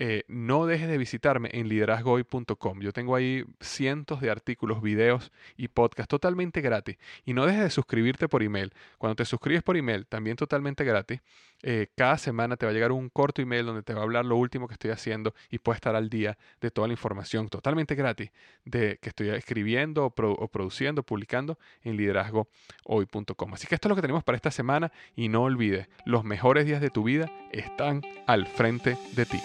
eh, 0.00 0.22
no 0.28 0.66
dejes 0.66 0.88
de 0.88 0.96
visitarme 0.96 1.50
en 1.52 1.68
liderazgohoy.com. 1.68 2.80
Yo 2.80 2.92
tengo 2.92 3.16
ahí 3.16 3.44
cientos 3.60 4.20
de 4.20 4.30
artículos, 4.30 4.80
videos 4.80 5.32
y 5.56 5.68
podcasts 5.68 6.08
totalmente 6.08 6.60
gratis. 6.60 6.98
Y 7.24 7.34
no 7.34 7.46
dejes 7.46 7.62
de 7.62 7.70
suscribirte 7.70 8.28
por 8.28 8.42
email. 8.42 8.72
Cuando 8.98 9.16
te 9.16 9.24
suscribes 9.24 9.62
por 9.62 9.76
email, 9.76 10.06
también 10.06 10.36
totalmente 10.36 10.84
gratis, 10.84 11.20
eh, 11.62 11.88
cada 11.96 12.16
semana 12.18 12.56
te 12.56 12.66
va 12.66 12.70
a 12.70 12.72
llegar 12.72 12.92
un 12.92 13.08
corto 13.08 13.42
email 13.42 13.66
donde 13.66 13.82
te 13.82 13.92
va 13.92 14.00
a 14.00 14.04
hablar 14.04 14.24
lo 14.24 14.36
último 14.36 14.68
que 14.68 14.74
estoy 14.74 14.92
haciendo 14.92 15.34
y 15.50 15.58
puedes 15.58 15.78
estar 15.78 15.96
al 15.96 16.08
día 16.08 16.38
de 16.60 16.70
toda 16.70 16.86
la 16.86 16.92
información 16.92 17.48
totalmente 17.48 17.96
gratis 17.96 18.30
de 18.64 18.98
que 19.02 19.08
estoy 19.08 19.30
escribiendo 19.30 20.04
o, 20.06 20.12
o 20.16 20.48
produciendo, 20.48 21.02
publicando 21.02 21.58
en 21.82 21.96
liderazgohoy.com. 21.96 23.54
Así 23.54 23.66
que 23.66 23.74
esto 23.74 23.88
es 23.88 23.90
lo 23.90 23.96
que 23.96 24.02
tenemos 24.02 24.22
para 24.22 24.36
esta 24.36 24.52
semana 24.52 24.92
y 25.16 25.28
no 25.28 25.42
olvides, 25.42 25.88
los 26.04 26.22
mejores 26.22 26.66
días 26.66 26.80
de 26.80 26.90
tu 26.90 27.02
vida 27.02 27.30
están 27.50 28.02
al 28.26 28.46
frente 28.46 28.96
de 29.16 29.26
ti. 29.26 29.40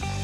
Bye. 0.00 0.23